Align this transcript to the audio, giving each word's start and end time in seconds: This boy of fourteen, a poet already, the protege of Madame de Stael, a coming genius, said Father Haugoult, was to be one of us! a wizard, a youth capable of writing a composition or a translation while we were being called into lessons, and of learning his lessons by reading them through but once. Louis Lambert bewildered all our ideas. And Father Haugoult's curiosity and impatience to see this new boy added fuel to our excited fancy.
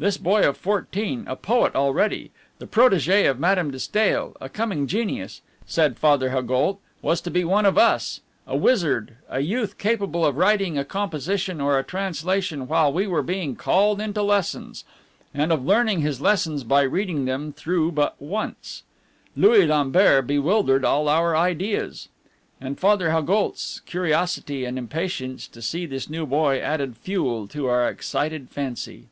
This 0.00 0.16
boy 0.16 0.48
of 0.48 0.56
fourteen, 0.56 1.26
a 1.28 1.36
poet 1.36 1.74
already, 1.76 2.30
the 2.58 2.66
protege 2.66 3.26
of 3.26 3.38
Madame 3.38 3.70
de 3.70 3.78
Stael, 3.78 4.34
a 4.40 4.48
coming 4.48 4.86
genius, 4.86 5.42
said 5.66 5.98
Father 5.98 6.30
Haugoult, 6.30 6.78
was 7.02 7.20
to 7.20 7.30
be 7.30 7.44
one 7.44 7.66
of 7.66 7.76
us! 7.76 8.22
a 8.46 8.56
wizard, 8.56 9.16
a 9.28 9.40
youth 9.40 9.76
capable 9.76 10.24
of 10.24 10.38
writing 10.38 10.78
a 10.78 10.86
composition 10.86 11.60
or 11.60 11.78
a 11.78 11.84
translation 11.84 12.66
while 12.66 12.90
we 12.90 13.06
were 13.06 13.20
being 13.20 13.54
called 13.56 14.00
into 14.00 14.22
lessons, 14.22 14.84
and 15.34 15.52
of 15.52 15.66
learning 15.66 16.00
his 16.00 16.18
lessons 16.18 16.64
by 16.64 16.80
reading 16.80 17.26
them 17.26 17.52
through 17.52 17.92
but 17.92 18.16
once. 18.18 18.84
Louis 19.36 19.66
Lambert 19.66 20.26
bewildered 20.26 20.82
all 20.82 21.10
our 21.10 21.36
ideas. 21.36 22.08
And 22.58 22.80
Father 22.80 23.10
Haugoult's 23.10 23.80
curiosity 23.80 24.64
and 24.64 24.78
impatience 24.78 25.46
to 25.48 25.60
see 25.60 25.84
this 25.84 26.08
new 26.08 26.24
boy 26.24 26.58
added 26.58 26.96
fuel 26.96 27.46
to 27.48 27.66
our 27.66 27.86
excited 27.86 28.48
fancy. 28.48 29.08